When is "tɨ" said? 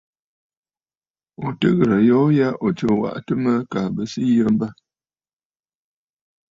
1.59-1.67